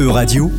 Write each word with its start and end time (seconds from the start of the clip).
E-Radio, 0.00 0.50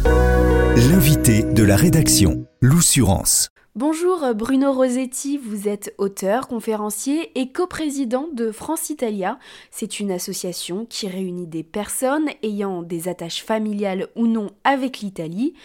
l'invité 0.75 1.41
de 1.41 1.63
la 1.63 1.75
rédaction, 1.75 2.45
l'Oussurance. 2.61 3.49
Bonjour 3.73 4.35
Bruno 4.35 4.71
Rossetti, 4.71 5.39
vous 5.39 5.67
êtes 5.67 5.95
auteur, 5.97 6.47
conférencier 6.47 7.31
et 7.33 7.51
coprésident 7.51 8.27
de 8.31 8.51
France 8.51 8.91
Italia. 8.91 9.39
C'est 9.71 9.99
une 9.99 10.11
association 10.11 10.85
qui 10.85 11.07
réunit 11.07 11.47
des 11.47 11.63
personnes 11.63 12.29
ayant 12.43 12.83
des 12.83 13.07
attaches 13.07 13.43
familiales 13.43 14.09
ou 14.15 14.27
non 14.27 14.51
avec 14.63 14.99
l'Italie. 14.99 15.55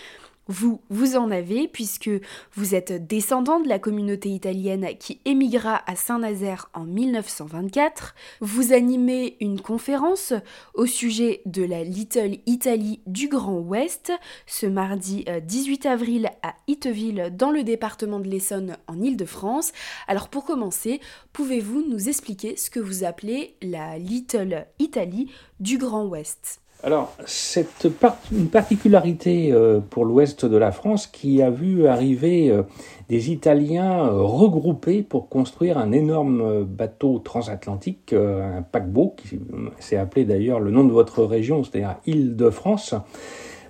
Vous, 0.48 0.80
vous 0.90 1.16
en 1.16 1.32
avez 1.32 1.66
puisque 1.66 2.10
vous 2.54 2.76
êtes 2.76 3.06
descendant 3.06 3.58
de 3.58 3.68
la 3.68 3.80
communauté 3.80 4.28
italienne 4.28 4.86
qui 4.98 5.20
émigra 5.24 5.82
à 5.86 5.96
Saint-Nazaire 5.96 6.70
en 6.72 6.84
1924. 6.84 8.14
Vous 8.40 8.72
animez 8.72 9.36
une 9.40 9.60
conférence 9.60 10.32
au 10.74 10.86
sujet 10.86 11.42
de 11.46 11.64
la 11.64 11.82
Little 11.82 12.38
Italy 12.46 13.00
du 13.06 13.28
Grand 13.28 13.58
Ouest 13.58 14.12
ce 14.46 14.66
mardi 14.66 15.24
18 15.42 15.86
euh, 15.86 15.90
avril 15.90 16.30
à 16.44 16.54
Itteville 16.68 17.32
dans 17.36 17.50
le 17.50 17.64
département 17.64 18.20
de 18.20 18.28
l'Essonne 18.28 18.76
en 18.86 19.00
Ile-de-France. 19.00 19.72
Alors 20.06 20.28
pour 20.28 20.44
commencer, 20.44 21.00
pouvez-vous 21.32 21.84
nous 21.88 22.08
expliquer 22.08 22.56
ce 22.56 22.70
que 22.70 22.80
vous 22.80 23.02
appelez 23.02 23.56
la 23.62 23.98
Little 23.98 24.66
Italy 24.78 25.30
du 25.58 25.78
Grand 25.78 26.06
Ouest? 26.06 26.60
Alors, 26.82 27.12
c'est 27.24 27.88
une 28.30 28.48
particularité 28.48 29.50
euh, 29.50 29.80
pour 29.80 30.04
l'ouest 30.04 30.44
de 30.44 30.56
la 30.56 30.72
France 30.72 31.06
qui 31.06 31.42
a 31.42 31.50
vu 31.50 31.86
arriver 31.86 32.50
euh, 32.50 32.62
des 33.08 33.32
Italiens 33.32 34.06
euh, 34.06 34.22
regroupés 34.22 35.02
pour 35.02 35.28
construire 35.28 35.78
un 35.78 35.90
énorme 35.92 36.64
bateau 36.64 37.18
transatlantique, 37.18 38.12
un 38.12 38.62
paquebot, 38.62 39.16
qui 39.16 39.40
s'est 39.78 39.96
appelé 39.96 40.24
d'ailleurs 40.24 40.60
le 40.60 40.70
nom 40.70 40.84
de 40.84 40.92
votre 40.92 41.24
région, 41.24 41.64
c'est-à-dire 41.64 41.96
Île-de-France 42.06 42.94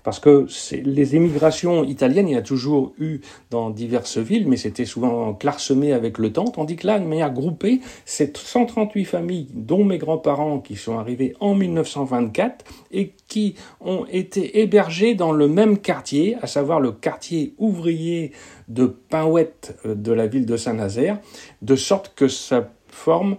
parce 0.07 0.21
que 0.21 0.47
les 0.85 1.17
émigrations 1.17 1.83
italiennes, 1.83 2.29
il 2.29 2.35
y 2.35 2.39
a 2.39 2.43
toujours 2.43 2.95
eu 2.97 3.23
dans 3.51 3.71
diverses 3.71 4.19
villes, 4.19 4.47
mais 4.47 4.57
c'était 4.57 4.85
souvent 4.85 5.35
clairsemé 5.35 5.93
avec 5.93 6.19
le 6.19 6.33
temps, 6.33 6.45
tandis 6.45 6.77
que 6.77 6.87
là, 6.87 7.01
de 7.01 7.05
manière 7.05 7.33
groupée, 7.33 7.81
c'est 8.05 8.37
138 8.37 9.05
familles, 9.05 9.49
dont 9.53 9.83
mes 9.83 9.99
grands-parents, 9.99 10.61
qui 10.61 10.77
sont 10.77 10.97
arrivés 10.97 11.35
en 11.41 11.57
1924 11.57 12.65
et 12.93 13.15
qui 13.27 13.57
ont 13.81 14.07
été 14.09 14.61
hébergés 14.61 15.17
dans 15.17 15.33
le 15.33 15.49
même 15.49 15.77
quartier, 15.77 16.37
à 16.41 16.47
savoir 16.47 16.79
le 16.79 16.93
quartier 16.93 17.55
ouvrier 17.59 18.31
de 18.69 18.87
Pinouette 18.87 19.77
euh, 19.87 19.97
de 19.97 20.13
la 20.13 20.29
ville 20.29 20.47
de 20.47 20.57
Saint-Nazaire, 20.57 21.19
de 21.63 21.75
sorte 21.75 22.13
que 22.15 22.29
ça 22.29 22.71
forme 22.87 23.39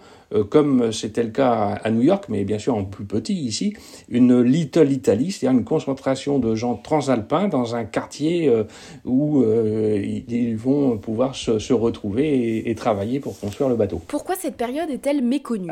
comme 0.50 0.92
c'était 0.92 1.24
le 1.24 1.30
cas 1.30 1.80
à 1.84 1.92
New 1.92 2.02
York, 2.02 2.26
mais 2.30 2.44
bien 2.44 2.60
sûr 2.60 2.76
en 2.76 2.84
plus 2.84 3.06
petit 3.06 3.34
ici, 3.34 3.74
une 4.10 4.42
Little 4.42 4.92
Italy, 4.92 5.32
c'est-à-dire 5.32 5.58
une 5.58 5.66
concentration 5.66 6.40
de 6.40 6.56
gens 6.56 6.76
transalpins 6.76 7.48
dans 7.48 7.76
un 7.76 7.86
quartier 7.86 8.48
euh, 8.48 8.64
où 9.06 9.42
euh, 9.42 10.22
ils 10.28 10.56
vont 10.58 10.98
pouvoir 10.98 11.36
se, 11.36 11.74
retrouver 11.74 12.70
et, 12.70 12.76
travailler 12.76 13.20
pour 13.20 13.40
construire 13.40 13.70
le 13.70 13.76
bateau. 13.76 14.02
Pourquoi 14.08 14.36
cette 14.36 14.56
période 14.56 14.90
est-elle 14.90 15.22
méconnue? 15.22 15.70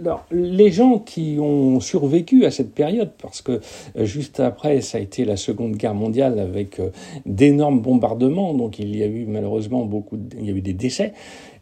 Alors, 0.00 0.24
les 0.30 0.70
gens 0.70 0.98
qui 0.98 1.38
ont 1.40 1.80
survécu 1.80 2.44
à 2.44 2.50
cette 2.50 2.72
période, 2.74 3.10
parce 3.20 3.42
que 3.42 3.60
juste 3.96 4.40
après, 4.40 4.80
ça 4.80 4.98
a 4.98 5.00
été 5.00 5.24
la 5.24 5.36
Seconde 5.36 5.76
Guerre 5.76 5.94
mondiale 5.94 6.38
avec 6.38 6.80
d'énormes 7.24 7.80
bombardements, 7.80 8.54
donc 8.54 8.78
il 8.78 8.96
y 8.96 9.02
a 9.02 9.06
eu 9.06 9.26
malheureusement 9.26 9.84
beaucoup, 9.84 10.18
il 10.38 10.46
y 10.46 10.50
a 10.50 10.54
eu 10.54 10.60
des 10.60 10.72
décès, 10.72 11.12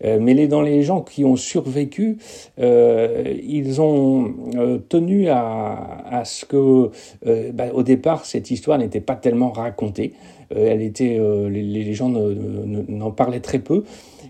mais 0.03 0.35
les, 0.35 0.49
dans 0.49 0.63
les 0.63 0.83
gens 0.83 1.01
qui 1.01 1.25
ont 1.25 1.37
survécu, 1.37 2.19
euh, 2.59 3.35
ils 3.43 3.81
ont 3.81 4.35
euh, 4.57 4.79
tenu 4.79 5.29
à, 5.29 6.23
ce 6.25 6.45
que, 6.45 6.91
euh, 7.27 7.53
bah, 7.53 7.67
au 7.73 7.83
départ, 7.83 8.25
cette 8.25 8.51
histoire 8.51 8.79
n'était 8.79 9.01
pas 9.01 9.17
tellement 9.17 9.51
racontée. 9.51 10.13
elle 10.55 10.83
était, 10.83 11.19
les, 11.51 11.95
gens 11.95 12.11
n'en 12.11 13.11
parlaient 13.11 13.41
très 13.41 13.59
peu. 13.59 13.85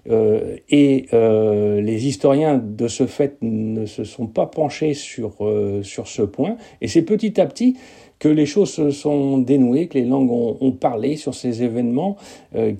et 0.09 1.07
les 1.13 2.07
historiens, 2.07 2.59
de 2.59 2.89
ce 2.89 3.07
fait, 3.07 3.37
ne 3.43 3.87
se 3.87 4.05
sont 4.05 4.27
pas 4.27 4.47
penchés 4.47 4.95
sur, 4.95 5.37
sur 5.83 6.07
ce 6.07 6.23
point. 6.23 6.57
Et 6.81 6.89
c'est 6.89 7.03
petit 7.03 7.41
à 7.41 7.47
petit 7.47 7.77
que 8.25 8.29
les 8.31 8.47
choses 8.47 8.71
se 8.71 8.91
sont 8.91 9.37
dénouées, 9.37 9.87
que 9.89 9.99
les 9.99 10.07
langues 10.07 10.31
ont, 10.31 10.73
parlé 10.73 11.17
sur 11.17 11.35
ces 11.35 11.63
événements 11.63 12.17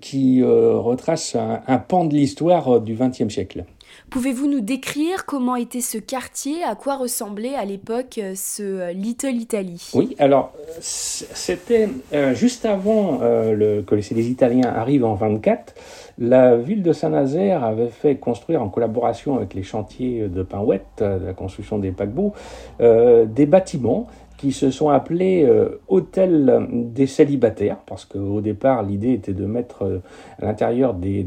qui 0.01 0.43
retracent 0.43 1.37
un, 1.37 1.61
un, 1.67 1.79
pan 1.79 2.07
de 2.07 2.15
l'histoire 2.15 2.81
du 2.81 2.95
XXe 2.95 3.29
siècle. 3.29 3.65
Pouvez-vous 4.11 4.49
nous 4.49 4.61
décrire 4.61 5.27
comment 5.27 5.57
était 5.57 5.81
ce 5.81 5.99
quartier, 5.99 6.63
à 6.63 6.75
quoi 6.75 6.97
ressemblait 6.97 7.55
à 7.55 7.65
l'époque 7.65 8.19
euh, 8.19 8.35
ce 8.37 8.63
euh, 8.63 8.93
Little 8.93 9.35
Italy? 9.35 9.91
Oui, 9.95 10.15
alors 10.19 10.53
c'était 10.81 11.89
euh, 12.13 12.35
juste 12.35 12.65
avant 12.65 13.19
que 13.19 13.95
les 13.95 14.31
Italiens 14.31 14.69
arrivent 14.69 15.05
en 15.05 15.15
24. 15.15 15.75
La 16.19 16.57
ville 16.57 16.83
de 16.83 16.93
Saint-Nazaire 16.93 17.65
avait 17.65 17.89
fait 17.89 18.17
construire, 18.17 18.63
en 18.63 18.69
collaboration 18.69 19.37
avec 19.37 19.55
les 19.55 19.65
chantiers 19.65 20.29
de 20.29 20.43
Pinouette, 20.43 21.01
la 21.01 21.33
construction 21.33 21.79
des 21.79 21.91
paquebots, 21.91 22.35
des 22.79 23.47
bâtiments 23.47 24.07
qui 24.45 24.53
se 24.53 24.71
sont 24.71 24.91
appelés 24.91 25.43
euh, 25.49 25.81
hôtels 25.89 26.69
des 26.71 27.07
célibataires, 27.07 27.79
parce 27.87 28.05
qu'au 28.05 28.43
départ, 28.43 28.83
l'idée 28.83 29.15
était 29.15 29.33
de 29.33 29.47
mettre 29.47 29.85
euh, 29.85 30.03
à 30.39 30.45
l'intérieur 30.45 30.93
des, 30.93 31.23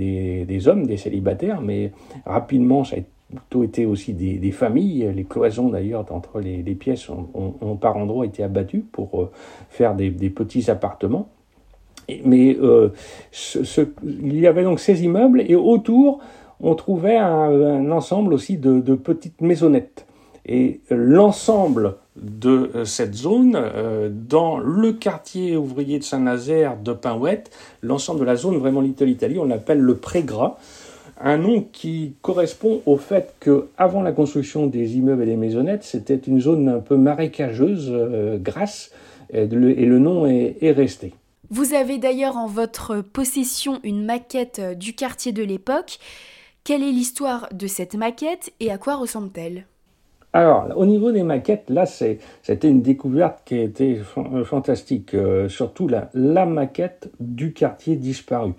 des, 0.45 0.67
hommes, 0.67 0.85
des 0.85 0.97
célibataires, 0.97 1.61
mais 1.61 1.91
rapidement, 2.27 2.83
ça 2.83 2.97
a 2.97 2.99
plutôt 3.35 3.63
été 3.63 3.87
aussi 3.87 4.13
des, 4.13 4.35
des 4.35 4.51
familles. 4.51 5.11
Les 5.15 5.23
cloisons, 5.23 5.69
d'ailleurs, 5.69 6.05
entre 6.11 6.39
les, 6.39 6.61
pièces 6.75 7.09
ont, 7.09 7.75
par 7.81 7.97
endroits 7.97 8.27
été 8.27 8.43
abattues 8.43 8.85
pour 8.91 9.19
euh, 9.19 9.31
faire 9.71 9.95
des, 9.95 10.11
petits 10.11 10.69
appartements. 10.69 11.27
Mais 12.23 12.55
ce, 13.31 13.79
il 14.03 14.39
y 14.39 14.45
avait 14.45 14.63
donc 14.63 14.79
ces 14.79 15.03
immeubles, 15.03 15.41
et 15.41 15.55
autour, 15.55 16.19
on 16.59 16.75
trouvait 16.75 17.17
un, 17.17 17.89
ensemble 17.89 18.35
aussi 18.35 18.57
de 18.57 18.93
petites 18.93 19.41
maisonnettes. 19.41 20.05
Et 20.45 20.81
l'ensemble 20.89 21.95
de 22.21 22.71
euh, 22.75 22.85
cette 22.85 23.15
zone, 23.15 23.55
euh, 23.55 24.09
dans 24.11 24.57
le 24.57 24.93
quartier 24.93 25.57
ouvrier 25.57 25.99
de 25.99 26.03
Saint-Nazaire 26.03 26.77
de 26.77 26.93
Pinouette, 26.93 27.51
l'ensemble 27.81 28.21
de 28.21 28.25
la 28.25 28.35
zone 28.35 28.57
vraiment 28.57 28.81
Little 28.81 29.09
Italy, 29.09 29.39
on 29.39 29.45
l'appelle 29.45 29.79
le 29.79 29.95
Prégras, 29.95 30.57
un 31.19 31.37
nom 31.37 31.65
qui 31.71 32.13
correspond 32.21 32.81
au 32.85 32.97
fait 32.97 33.33
que 33.39 33.67
avant 33.77 34.01
la 34.01 34.11
construction 34.11 34.67
des 34.67 34.97
immeubles 34.97 35.23
et 35.23 35.27
des 35.27 35.35
maisonnettes, 35.35 35.83
c'était 35.83 36.15
une 36.15 36.39
zone 36.39 36.69
un 36.69 36.79
peu 36.79 36.95
marécageuse, 36.95 37.89
euh, 37.91 38.37
grasse, 38.37 38.91
et 39.33 39.45
le, 39.45 39.99
nom 39.99 40.25
est 40.25 40.71
resté. 40.71 41.13
Vous 41.49 41.73
avez 41.73 41.97
d'ailleurs 41.97 42.37
en 42.37 42.47
votre 42.47 43.01
possession 43.01 43.81
une 43.83 44.05
maquette 44.05 44.61
du 44.77 44.93
quartier 44.93 45.33
de 45.33 45.43
l'époque. 45.43 45.99
Quelle 46.63 46.81
est 46.81 46.91
l'histoire 46.91 47.49
de 47.51 47.67
cette 47.67 47.95
maquette 47.95 48.53
et 48.61 48.71
à 48.71 48.77
quoi 48.77 48.95
ressemble-t-elle? 48.95 49.65
Alors, 50.33 50.67
au 50.75 50.85
niveau 50.85 51.11
des 51.11 51.23
maquettes, 51.23 51.69
là, 51.69 51.85
c'était 51.85 52.69
une 52.69 52.81
découverte 52.81 53.39
qui 53.45 53.55
a 53.55 53.63
été 53.63 54.01
euh, 54.17 54.43
fantastique, 54.43 55.13
euh, 55.13 55.47
surtout 55.47 55.87
la, 55.87 56.09
la, 56.13 56.45
maquette 56.45 57.09
du 57.19 57.53
quartier 57.53 57.95
disparu. 57.95 58.51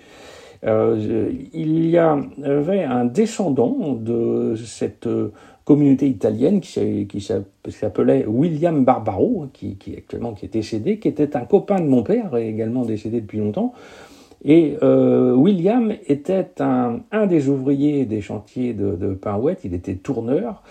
Euh, 0.65 1.31
il 1.53 1.89
y 1.89 1.99
avait 1.99 2.83
un 2.83 3.05
descendant 3.05 3.93
de 3.93 4.57
cette 4.57 5.09
communauté 5.65 6.09
italienne 6.09 6.61
qui, 6.61 7.21
s'appelait 7.21 8.25
William 8.27 8.84
Barbaro, 8.84 9.47
qui, 9.53 9.77
qui, 9.77 9.95
actuellement 9.95 10.33
qui 10.33 10.47
est 10.47 10.53
décédé, 10.53 10.99
qui 10.99 11.07
était 11.07 11.37
un 11.37 11.45
copain 11.45 11.81
de 11.81 11.87
mon 11.87 12.03
père, 12.03 12.34
également 12.37 12.87
décédé 12.87 13.21
depuis 13.21 13.39
longtemps. 13.39 13.73
Et 14.45 14.77
William 14.83 15.93
était 16.07 16.49
un, 16.61 17.01
un, 17.12 17.27
des 17.27 17.49
ouvriers 17.49 18.05
des 18.05 18.21
chantiers 18.21 18.73
de, 18.73 18.97
de 18.97 19.15
Pinouette, 19.15 19.61
il 19.65 19.75
était 19.75 19.97
tourneur. 19.97 20.62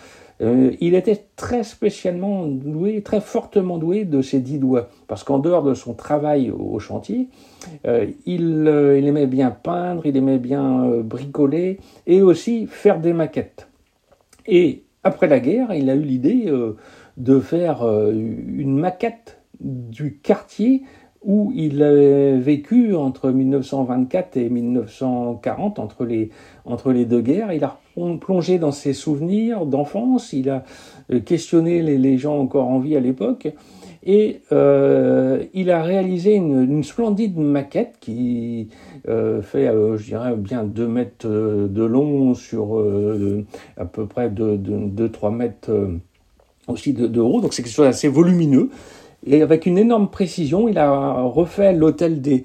Euh, 0.41 0.71
il 0.79 0.93
était 0.93 1.25
très 1.35 1.63
spécialement 1.63 2.45
doué, 2.45 3.01
très 3.01 3.21
fortement 3.21 3.77
doué 3.77 4.05
de 4.05 4.21
ses 4.21 4.39
dix 4.39 4.59
doigts, 4.59 4.89
parce 5.07 5.23
qu'en 5.23 5.39
dehors 5.39 5.63
de 5.63 5.73
son 5.73 5.93
travail 5.93 6.51
au 6.51 6.77
chantier, 6.79 7.29
euh, 7.85 8.05
euh, 8.27 8.99
il, 8.99 9.07
aimait 9.07 9.27
bien 9.27 9.51
peindre, 9.51 10.05
il 10.05 10.15
aimait 10.15 10.37
bien 10.37 10.87
bricoler 11.03 11.79
et 12.05 12.21
aussi 12.21 12.67
faire 12.67 12.99
des 12.99 13.13
maquettes. 13.13 13.67
Et 14.45 14.83
après 15.03 15.27
la 15.27 15.39
guerre, 15.39 15.73
il 15.73 15.89
a 15.89 15.95
eu 15.95 16.01
l'idée 16.01 16.51
de 17.17 17.39
faire 17.39 17.83
une 17.83 18.77
maquette 18.77 19.41
du 19.59 20.19
quartier 20.19 20.83
où 21.23 21.51
il 21.55 21.81
a 21.83 22.37
vécu 22.37 22.95
entre 22.95 23.31
1924 23.31 24.37
et 24.37 24.49
1940, 24.49 25.79
entre 25.79 26.05
les, 26.05 26.29
entre 26.65 26.91
les 26.91 27.05
deux 27.05 27.21
guerres. 27.21 27.51
Il 27.53 27.63
a 27.63 27.79
plongé 28.19 28.59
dans 28.59 28.71
ses 28.71 28.93
souvenirs 28.93 29.65
d'enfance, 29.65 30.33
il 30.33 30.49
a 30.49 30.63
euh, 31.11 31.19
questionné 31.19 31.81
les, 31.81 32.17
gens 32.17 32.37
encore 32.39 32.67
en 32.67 32.79
vie 32.79 32.95
à 32.95 32.99
l'époque, 32.99 33.47
et 34.05 34.41
euh, 34.51 35.43
il 35.53 35.71
a 35.71 35.81
réalisé 35.83 36.35
une, 36.35 36.83
splendide 36.83 37.37
maquette 37.37 37.95
qui 37.99 38.69
euh, 39.09 39.41
fait, 39.41 39.65
je 39.65 40.03
dirais, 40.03 40.35
bien 40.35 40.63
2 40.63 40.87
mètres 40.87 41.27
de 41.27 41.83
long 41.83 42.35
sur 42.35 42.83
à 43.77 43.85
peu 43.85 44.05
près 44.05 44.29
2-3 44.29 45.35
mètres 45.35 45.71
aussi 46.67 46.93
de, 46.93 47.07
de, 47.07 47.21
haut, 47.21 47.41
donc 47.41 47.53
c'est 47.53 47.63
quelque 47.63 47.73
chose 47.73 47.85
d'assez 47.85 48.07
volumineux. 48.07 48.69
Et 49.25 49.41
avec 49.41 49.65
une 49.65 49.77
énorme 49.77 50.09
précision, 50.09 50.67
il 50.67 50.77
a 50.77 51.21
refait 51.21 51.73
l'hôtel 51.73 52.21
des, 52.21 52.43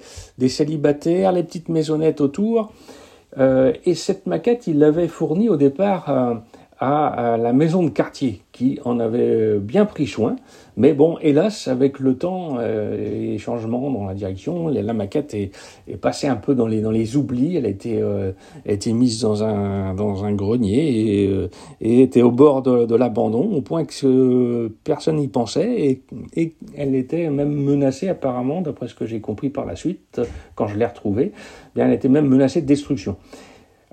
célibataires, 0.49 1.31
les 1.31 1.43
petites 1.43 1.69
maisonnettes 1.69 2.21
autour. 2.21 2.71
Euh, 3.37 3.73
et 3.85 3.95
cette 3.95 4.27
maquette, 4.27 4.67
il 4.67 4.79
l'avait 4.79 5.07
fournie 5.07 5.49
au 5.49 5.55
départ 5.55 6.41
euh, 6.83 7.33
à, 7.33 7.37
la 7.37 7.53
maison 7.53 7.83
de 7.83 7.89
quartier, 7.89 8.41
qui 8.51 8.79
en 8.83 8.99
avait 8.99 9.59
bien 9.59 9.85
pris 9.85 10.07
soin. 10.07 10.35
Mais 10.75 10.93
bon, 10.93 11.17
hélas, 11.21 11.67
avec 11.67 11.99
le 11.99 12.17
temps 12.17 12.55
euh, 12.57 12.97
et 12.97 13.27
les 13.33 13.37
changements 13.37 13.91
dans 13.91 14.05
la 14.05 14.15
direction, 14.15 14.69
la, 14.69 14.93
maquette 14.93 15.35
est, 15.35 15.51
passée 16.01 16.27
un 16.27 16.35
peu 16.35 16.55
dans 16.55 16.65
les, 16.65 16.81
dans 16.81 16.89
les 16.89 17.15
oublis. 17.15 17.55
Elle 17.55 17.67
a 17.67 17.69
été, 17.69 18.01
euh, 18.01 18.31
a 18.67 18.71
été 18.71 18.91
mise 18.91 19.21
dans 19.21 19.43
un, 19.43 19.93
dans 19.93 20.25
un 20.25 20.33
grenier 20.33 21.23
et, 21.23 21.27
euh, 21.27 21.47
était 21.79 22.23
au 22.23 22.31
bord 22.31 22.63
de, 22.63 22.95
l'abandon, 22.95 23.51
au 23.53 23.61
point 23.61 23.85
que 23.85 24.71
personne 24.83 25.17
n'y 25.17 25.27
pensait. 25.27 25.71
Et, 25.71 26.01
et, 26.35 26.55
elle 26.75 26.95
était 26.95 27.29
même 27.29 27.53
menacée, 27.53 28.09
apparemment, 28.09 28.61
d'après 28.61 28.87
ce 28.87 28.95
que 28.95 29.05
j'ai 29.05 29.21
compris 29.21 29.49
par 29.49 29.65
la 29.65 29.75
suite, 29.75 30.21
quand 30.55 30.67
je 30.67 30.77
l'ai 30.77 30.85
retrouvée, 30.85 31.33
bien, 31.75 31.85
elle 31.85 31.93
était 31.93 32.09
même 32.09 32.27
menacée 32.27 32.61
de 32.61 32.67
destruction. 32.67 33.17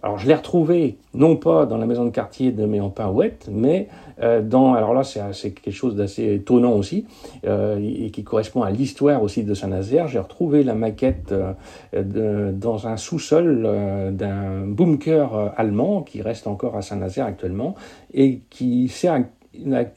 Alors 0.02 0.18
je 0.18 0.26
l'ai 0.26 0.34
retrouvé 0.34 0.96
non 1.12 1.36
pas 1.36 1.66
dans 1.66 1.76
la 1.76 1.84
maison 1.84 2.06
de 2.06 2.10
quartier 2.10 2.52
de 2.52 2.64
Méampin-Ouette, 2.64 3.48
mais 3.52 3.88
euh, 4.22 4.40
dans, 4.40 4.72
alors 4.72 4.94
là 4.94 5.02
c'est 5.04 5.50
quelque 5.50 5.74
chose 5.74 5.94
d'assez 5.94 6.34
étonnant 6.34 6.72
aussi, 6.72 7.06
euh, 7.46 7.78
et 7.78 8.10
qui 8.10 8.24
correspond 8.24 8.62
à 8.62 8.70
l'histoire 8.70 9.22
aussi 9.22 9.44
de 9.44 9.52
Saint-Nazaire. 9.52 10.08
J'ai 10.08 10.18
retrouvé 10.18 10.62
la 10.62 10.74
maquette 10.74 11.32
euh, 11.32 12.52
dans 12.52 12.86
un 12.86 12.96
sous-sol 12.96 14.12
d'un 14.12 14.66
bunker 14.66 15.52
allemand 15.56 16.02
qui 16.02 16.22
reste 16.22 16.46
encore 16.46 16.76
à 16.76 16.82
Saint-Nazaire 16.82 17.26
actuellement, 17.26 17.74
et 18.14 18.40
qui 18.48 18.88
sert 18.88 19.22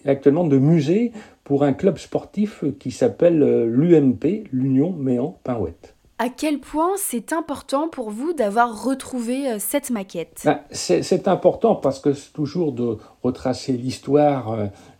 actuellement 0.06 0.46
de 0.46 0.58
musée 0.58 1.14
pour 1.46 1.64
un 1.64 1.74
club 1.74 1.98
sportif 1.98 2.66
qui 2.80 2.92
s'appelle 2.92 3.40
l'UMP, 3.66 4.44
l'Union 4.52 4.92
Méan-Pinouette. 4.92 5.96
À 6.20 6.30
quel 6.30 6.60
point 6.60 6.92
c'est 6.98 7.34
important 7.34 7.90
pour 7.90 8.12
vous 8.12 8.34
d'avoir 8.34 8.86
retrouvé 8.86 9.50
euh, 9.50 9.56
cette 9.58 9.90
maquette? 9.90 10.44
Ben, 10.46 10.60
C'est 10.70 11.28
important 11.28 11.74
parce 11.74 12.00
que 12.00 12.14
c'est 12.14 12.32
toujours 12.34 12.72
de 12.72 12.98
retracer 13.24 13.74
l'histoire 13.74 14.52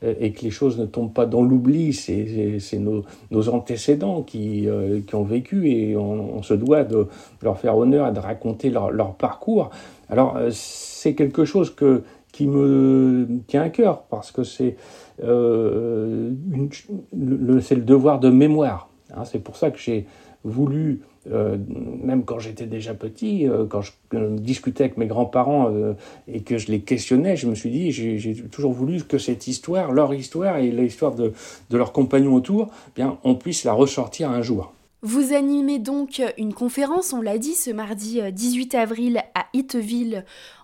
euh, 0.04 0.14
et 0.20 0.32
que 0.32 0.42
les 0.42 0.50
choses 0.50 0.80
ne 0.80 0.86
tombent 0.86 1.14
pas 1.14 1.28
dans 1.28 1.44
l'oubli. 1.44 1.94
C'est 1.94 2.80
nos, 2.80 3.50
antécédents 3.50 4.24
qui, 4.24 4.68
euh, 4.68 5.02
qui, 5.06 5.14
ont 5.14 5.24
vécu 5.24 5.70
et 5.70 5.96
on, 5.96 6.42
se 6.42 6.56
doit 6.56 6.84
de 6.84 7.08
leur 7.44 7.60
faire 7.60 7.78
honneur 7.78 8.08
et 8.08 8.12
de 8.12 8.20
raconter 8.20 8.72
leur, 8.72 9.14
parcours. 9.14 9.70
Alors 10.10 10.38
c'est 10.52 11.14
quelque 11.14 11.46
chose 11.46 11.76
qui 12.32 12.48
me 12.48 13.28
tient 13.48 13.62
à 13.62 13.70
cœur 13.70 14.02
parce 14.10 14.32
que 14.32 14.44
c'est 14.44 14.78
le, 15.22 16.36
le, 17.16 17.76
devoir 17.76 18.20
de 18.20 18.30
mémoire. 18.30 18.90
Hein. 19.16 19.26
c'est 19.26 19.40
pour 19.40 19.56
ça 19.56 19.70
que 19.70 19.78
j'ai 19.78 20.08
voulu, 20.44 21.02
euh, 21.32 21.58
même 21.70 22.26
quand 22.26 22.40
j'étais 22.40 22.66
déjà 22.66 22.94
petit, 22.94 23.48
euh, 23.48 23.66
quand 23.66 23.82
je 23.82 23.92
discutais 24.36 24.86
avec 24.86 24.98
mes 24.98 25.08
grands-parents 25.08 25.70
euh, 25.72 25.94
et 26.28 26.42
que 26.42 26.58
je 26.58 26.68
les 26.68 26.82
questionnais, 26.82 27.36
je 27.36 27.48
me 27.48 27.56
suis 27.56 27.70
dit, 27.70 27.92
j'ai 27.92 28.36
toujours 28.52 28.74
voulu 28.74 29.04
que 29.04 29.18
cette 29.18 29.48
histoire, 29.48 29.92
leur 29.92 30.14
histoire 30.14 30.58
et 30.58 30.70
l'histoire 30.70 31.16
de, 31.16 31.34
de, 31.70 31.78
leurs 31.78 31.94
compagnons 31.94 32.36
autour, 32.36 32.70
eh 32.90 33.02
bien, 33.02 33.18
on 33.24 33.36
puisse 33.36 33.64
la 33.64 33.74
ressortir 33.74 34.30
un 34.30 34.42
jour. 34.42 34.74
Vous 35.02 35.34
animez 35.34 35.80
donc 35.80 36.22
une 36.38 36.54
conférence, 36.54 37.12
on 37.12 37.22
l'a 37.22 37.38
dit, 37.38 37.56
ce 37.56 37.72
mardi 37.72 38.22
18 38.32 38.76
avril 38.76 39.22
à 39.36 39.46
Itteville 39.54 40.24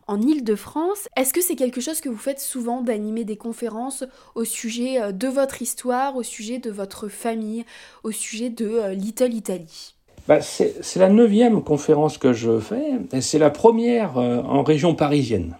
en 0.09 0.19
Ile-de-France. 0.19 1.07
Est-ce 1.15 1.33
que 1.33 1.41
c'est 1.41 1.55
quelque 1.55 1.81
chose 1.81 2.01
que 2.01 2.09
vous 2.09 2.17
faites 2.17 2.39
souvent 2.39 2.81
d'animer 2.81 3.25
des 3.25 3.37
conférences 3.37 4.03
au 4.33 4.43
sujet 4.43 4.99
euh, 4.99 5.11
de 5.11 5.27
votre 5.27 5.61
histoire, 5.61 6.15
au 6.15 6.23
sujet 6.23 6.57
de 6.57 6.71
votre 6.71 7.07
famille, 7.09 7.63
au 8.03 8.11
sujet 8.11 8.49
de 8.49 8.67
euh, 8.67 8.93
Little 8.95 9.33
Italy? 9.33 9.93
Bah, 10.27 10.41
c'est 10.41 10.95
la 10.97 11.09
neuvième 11.09 11.61
conférence 11.63 12.17
que 12.17 12.33
je 12.33 12.59
fais, 12.59 12.93
et 13.13 13.21
c'est 13.21 13.39
la 13.39 13.51
première 13.51 14.17
euh, 14.17 14.41
en 14.41 14.63
région 14.63 14.95
parisienne. 14.95 15.55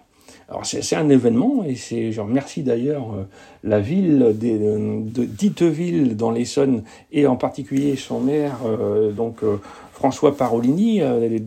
Alors 0.48 0.66
c'est 0.66 0.96
un 0.96 1.08
événement 1.08 1.62
et 1.64 1.76
c'est 1.76 2.10
je 2.10 2.20
remercie 2.20 2.64
d'ailleurs 2.64 3.14
la 3.62 3.78
ville 3.78 4.34
d'Itteville 4.34 6.16
dans 6.16 6.32
l'Essonne 6.32 6.82
et 7.12 7.28
en 7.28 7.36
particulier 7.36 7.94
son 7.94 8.18
maire 8.18 8.58
donc 9.16 9.44
François 10.00 10.34
Parolini 10.34 11.02
euh, 11.02 11.38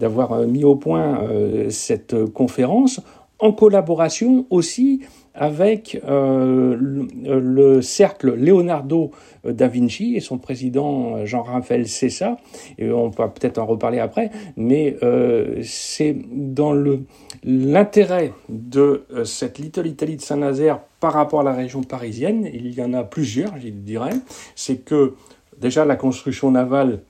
d'avoir 0.00 0.32
euh, 0.32 0.44
mis 0.44 0.64
au 0.64 0.74
point 0.74 1.22
euh, 1.22 1.70
cette 1.70 2.24
conférence 2.32 3.00
en 3.38 3.52
collaboration 3.52 4.46
aussi 4.50 5.02
avec 5.32 5.98
le, 6.04 7.80
cercle 7.80 8.34
Leonardo 8.34 9.12
da 9.44 9.68
Vinci 9.68 10.16
et 10.16 10.20
son 10.20 10.38
président 10.38 11.24
Jean-Raphaël 11.24 11.88
Cessa, 11.88 12.36
et 12.76 12.90
on 12.90 13.10
peut 13.10 13.22
peut-être 13.28 13.58
en 13.58 13.64
reparler 13.64 14.00
après, 14.00 14.30
mais 14.56 14.96
c'est 15.62 16.16
dans 16.30 16.74
l'intérêt 17.44 18.32
de 18.50 19.06
cette 19.24 19.58
Little 19.58 19.86
Italy 19.86 20.16
de 20.16 20.20
Saint-Nazaire 20.20 20.80
par 20.98 21.14
rapport 21.14 21.40
à 21.40 21.44
la 21.44 21.54
région 21.54 21.82
parisienne, 21.82 22.46
il 22.52 22.74
y 22.74 22.82
en 22.82 22.92
a 22.92 23.04
plusieurs, 23.04 23.56
je 23.58 23.68
dirais, 23.68 24.16
c'est 24.54 24.84
que 24.84 25.14
déjà 25.58 25.86
la 25.86 25.96
construction 25.96 26.50
navale 26.50 27.00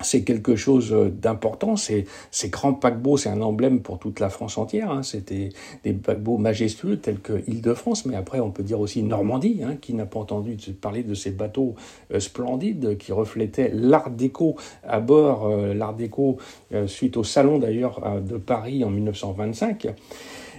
c'est 0.00 0.22
quelque 0.22 0.56
chose 0.56 0.92
euh, 0.92 1.10
d'important. 1.10 1.76
Ces, 1.76 2.06
ces 2.30 2.48
grands 2.48 2.72
paquebots, 2.72 3.16
c'est 3.16 3.28
un 3.28 3.40
emblème 3.40 3.80
pour 3.80 3.98
toute 3.98 4.20
la 4.20 4.30
France 4.30 4.58
entière. 4.58 4.90
Hein. 4.90 5.02
C'était 5.02 5.50
des 5.84 5.92
paquebots 5.92 6.38
majestueux 6.38 6.98
tels 6.98 7.20
que 7.20 7.42
Île-de-France, 7.46 8.06
mais 8.06 8.16
après 8.16 8.40
on 8.40 8.50
peut 8.50 8.62
dire 8.62 8.80
aussi 8.80 9.02
Normandie. 9.02 9.60
Hein. 9.64 9.76
Qui 9.80 9.94
n'a 9.94 10.06
pas 10.06 10.20
entendu 10.20 10.56
parler 10.80 11.02
de 11.02 11.14
ces 11.14 11.30
bateaux 11.30 11.74
euh, 12.12 12.20
splendides 12.20 12.96
qui 12.98 13.12
reflétaient 13.12 13.70
l'art 13.72 14.10
déco 14.10 14.56
à 14.86 15.00
bord, 15.00 15.46
euh, 15.46 15.74
l'art 15.74 15.94
déco 15.94 16.38
suite 16.86 17.16
au 17.16 17.24
salon 17.24 17.58
d'ailleurs 17.58 18.20
de 18.20 18.36
Paris 18.36 18.84
en 18.84 18.90
1925. 18.90 19.88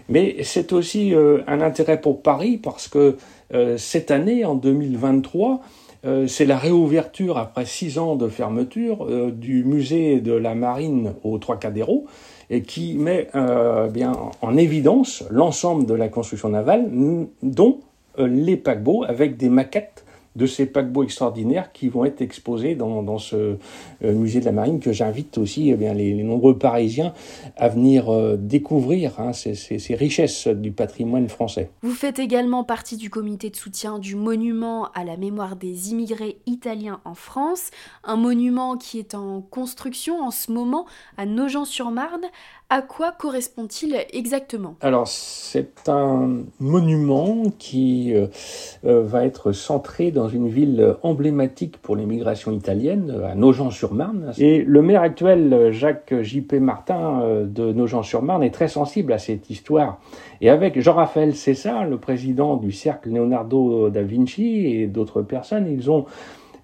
Mais 0.10 0.44
c'est 0.44 0.74
aussi 0.74 1.14
un 1.14 1.62
intérêt 1.62 2.02
pour 2.02 2.22
Paris 2.22 2.58
parce 2.58 2.88
que 2.88 3.18
cette 3.78 4.12
année, 4.12 4.44
en 4.46 4.56
2023, 4.56 5.62
euh, 6.04 6.26
c'est 6.28 6.46
la 6.46 6.58
réouverture 6.58 7.38
après 7.38 7.66
six 7.66 8.00
ans 8.00 8.16
de 8.16 8.28
fermeture 8.28 9.06
euh, 9.06 9.30
du 9.30 9.64
musée 9.64 10.20
de 10.20 10.34
la 10.34 10.56
marine 10.56 11.14
au 11.24 11.38
Trocadéro 11.38 12.08
et 12.50 12.64
qui 12.64 12.96
met 12.96 13.28
euh, 13.36 13.88
bien 13.88 14.14
en 14.42 14.58
évidence 14.58 15.24
l'ensemble 15.30 15.86
de 15.86 15.94
la 15.94 16.10
construction 16.10 16.50
navale, 16.50 16.90
dont 17.44 17.80
les 18.18 18.58
paquebots 18.58 19.06
avec 19.08 19.38
des 19.38 19.50
maquettes 19.50 20.04
de 20.36 20.46
ces 20.46 20.66
paquebots 20.66 21.04
extraordinaires 21.04 21.72
qui 21.72 21.90
vont 21.90 22.06
être 22.06 22.22
exposés 22.22 22.76
dans, 22.76 23.04
dans 23.04 23.18
ce 23.18 23.58
euh, 24.04 24.14
musée 24.14 24.40
de 24.40 24.46
la 24.46 24.52
marine 24.52 24.80
que 24.80 24.92
j'invite 24.94 25.38
aussi 25.38 25.70
eh 25.70 25.76
bien, 25.76 25.94
les, 25.94 26.14
nombreux 26.24 26.58
Parisiens 26.58 27.14
à 27.58 27.68
venir 27.68 28.10
euh, 28.10 28.38
découvrir 28.38 29.20
hein, 29.20 29.34
ces, 29.34 29.56
ces, 29.56 29.80
ces, 29.80 29.96
richesses 29.96 30.48
du 30.48 30.72
patrimoine 30.72 31.28
français. 31.28 31.70
Vous 31.82 31.94
faites 31.94 32.20
également 32.20 32.64
partie 32.64 32.98
du 32.98 33.10
comité 33.10 33.50
de 33.50 33.56
soutien 33.56 34.00
du 34.00 34.16
monument 34.16 34.90
à 34.94 35.04
la 35.04 35.18
mémoire 35.18 35.56
des 35.56 35.92
immigrés 35.92 36.38
italiens 36.46 37.02
en 37.04 37.14
France, 37.14 37.72
un 38.04 38.16
monument 38.16 38.78
qui 38.78 39.00
est 39.00 39.16
en 39.16 39.42
construction 39.42 40.22
en 40.22 40.32
ce 40.32 40.52
moment 40.52 40.86
à 41.18 41.26
Nogent-sur-Marne 41.26 42.26
à 42.72 42.82
quoi 42.82 43.12
correspond-il 43.12 44.06
exactement? 44.14 44.76
Alors, 44.80 45.06
c'est 45.06 45.90
un 45.90 46.38
monument 46.62 47.44
qui 47.60 48.14
euh, 48.16 48.28
va 48.82 49.26
être 49.26 49.52
centré 49.52 50.10
dans 50.10 50.21
une 50.28 50.48
ville 50.48 50.96
emblématique 51.04 51.78
pour 51.78 51.96
l'immigration 51.96 52.52
italienne, 52.52 53.14
à 53.30 53.36
Nogent-sur-Marne. 53.36 54.32
Et 54.38 54.64
le 54.64 54.82
maire 54.82 55.02
actuel, 55.02 55.72
Jacques 55.72 56.14
J.P. 56.22 56.60
Martin 56.60 57.22
euh, 57.22 57.46
de 57.46 57.72
Nogent-sur-Marne, 57.72 58.44
est 58.44 58.52
très 58.52 58.68
sensible 58.68 59.14
à 59.14 59.18
cette 59.18 59.50
histoire. 59.50 60.00
Et 60.42 60.50
avec 60.50 60.80
Jean-Raphaël 60.80 61.36
César, 61.36 61.86
le 61.86 61.98
président 61.98 62.58
du 62.58 62.72
cercle 62.72 63.10
Leonardo 63.10 63.90
da 63.90 64.02
Vinci 64.02 64.66
et 64.66 64.88
d'autres 64.88 65.22
personnes, 65.22 65.68
ils 65.72 65.92
ont 65.92 66.06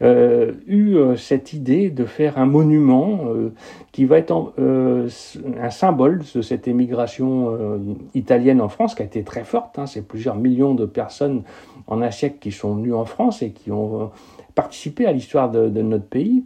euh, 0.01 0.53
eu 0.67 0.95
euh, 0.95 1.15
cette 1.15 1.53
idée 1.53 1.89
de 1.89 2.05
faire 2.05 2.37
un 2.37 2.45
monument 2.45 3.25
euh, 3.27 3.53
qui 3.91 4.05
va 4.05 4.19
être 4.19 4.53
un 4.59 5.69
symbole 5.69 6.21
de 6.35 6.41
cette 6.41 6.67
émigration 6.67 7.79
italienne 8.13 8.61
en 8.61 8.69
France 8.69 8.93
qui 8.93 9.01
a 9.01 9.05
été 9.05 9.23
très 9.23 9.43
forte. 9.43 9.79
Hein. 9.79 9.87
C'est 9.87 10.07
plusieurs 10.07 10.35
millions 10.35 10.75
de 10.75 10.85
personnes 10.85 11.43
en 11.87 12.01
un 12.01 12.11
siècle 12.11 12.37
qui 12.39 12.51
sont 12.51 12.75
venues 12.75 12.93
en 12.93 13.05
France 13.05 13.41
et 13.41 13.51
qui 13.51 13.71
ont 13.71 14.11
participé 14.53 15.07
à 15.07 15.11
l'histoire 15.11 15.49
de, 15.49 15.67
de 15.69 15.81
notre 15.81 16.05
pays. 16.05 16.43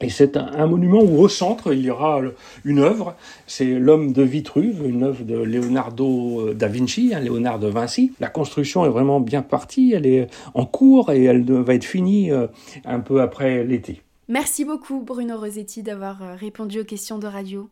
Et 0.00 0.10
c'est 0.10 0.36
un, 0.36 0.66
monument 0.66 1.02
où 1.02 1.20
au 1.20 1.28
centre, 1.28 1.72
il 1.72 1.80
y 1.80 1.90
aura 1.90 2.20
une 2.66 2.80
œuvre, 2.80 3.14
c'est 3.46 3.78
l'homme 3.78 4.12
de 4.12 4.22
Vitruve, 4.22 4.86
une 4.86 5.02
œuvre 5.02 5.24
de 5.24 5.36
Leonardo 5.38 6.52
da 6.52 6.68
Vinci, 6.68 7.12
hein, 7.14 7.20
Léonard 7.20 7.58
de 7.58 7.68
Vinci. 7.68 8.12
La 8.20 8.28
construction 8.28 8.84
est 8.84 8.90
vraiment 8.90 9.20
bien 9.20 9.40
partie, 9.40 9.94
elle 9.94 10.06
est 10.06 10.28
en 10.52 10.66
cours 10.66 11.10
et 11.12 11.24
elle 11.24 11.50
va 11.50 11.72
être 11.72 11.84
finie 11.84 12.30
euh, 12.30 12.46
un 12.84 13.00
peu 13.00 13.22
après 13.22 13.64
l'été. 13.64 14.02
Merci 14.28 14.66
beaucoup 14.66 15.00
Bruno 15.00 15.38
Rosetti 15.38 15.82
d'avoir 15.82 16.22
euh, 16.22 16.34
répondu 16.34 16.80
aux 16.80 16.84
questions 16.84 17.18
de 17.18 17.26
radio. 17.26 17.70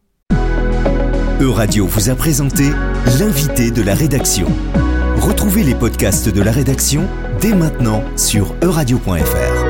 E-Radio 1.41 1.85
vous 1.85 2.09
a 2.09 2.15
présenté 2.15 2.65
l'invité 3.19 3.71
de 3.71 3.83
la 3.83 3.95
rédaction. 3.95 4.47
Retrouvez 5.17 5.63
les 5.63 5.75
podcasts 5.75 6.33
de 6.33 6.43
la 6.43 6.53
rédaction 6.53 7.07
dès 7.41 7.55
maintenant 7.55 8.03
sur 8.17 8.55
euradio.fr. 8.63 9.64